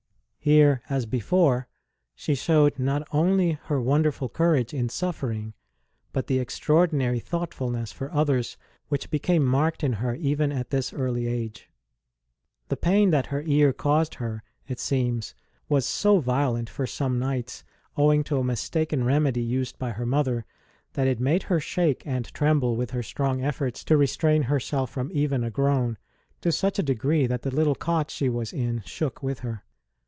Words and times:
Here, 0.43 0.81
as 0.89 1.05
before, 1.05 1.67
she 2.15 2.33
showed 2.33 2.79
not 2.79 3.07
only 3.11 3.59
her 3.65 3.79
wonderful 3.79 4.27
courage 4.27 4.73
in 4.73 4.89
suffering, 4.89 5.53
but 6.13 6.25
the 6.25 6.39
extraordinary 6.39 7.19
thoughtfulness 7.19 7.91
for 7.91 8.11
others 8.11 8.57
which 8.87 9.11
became 9.11 9.45
marked 9.45 9.83
in 9.83 9.93
her 10.01 10.15
even 10.15 10.51
at 10.51 10.71
this 10.71 10.93
early 10.93 11.27
age. 11.27 11.69
The 12.69 12.75
pain 12.75 13.11
that 13.11 13.27
her 13.27 13.43
ear 13.45 13.71
caused 13.71 14.15
her, 14.15 14.41
it 14.67 14.79
seems, 14.79 15.35
was 15.69 15.85
so 15.85 16.17
violent 16.17 16.71
for 16.71 16.87
some 16.87 17.19
nights, 17.19 17.63
owing 17.95 18.23
to 18.23 18.39
a 18.39 18.43
mistaken 18.43 19.03
remedy 19.03 19.43
used 19.43 19.77
by 19.77 19.91
her 19.91 20.07
mother, 20.07 20.45
that 20.93 21.05
it 21.05 21.19
made 21.19 21.43
her 21.43 21.59
shake 21.59 22.01
and 22.07 22.25
tremble 22.33 22.75
with 22.75 22.89
her 22.89 23.03
strong 23.03 23.43
efforts 23.43 23.83
to 23.83 23.95
restrain 23.95 24.41
herself 24.41 24.89
from 24.89 25.11
even 25.13 25.43
a 25.43 25.51
groan, 25.51 25.99
to 26.41 26.51
such 26.51 26.79
a 26.79 26.83
degree 26.83 27.27
that 27.27 27.43
the 27.43 27.53
little 27.53 27.75
cot 27.75 28.09
she 28.09 28.27
was 28.27 28.51
in 28.51 28.81
shook 28.87 29.21
with 29.21 29.41
her. 29.41 29.63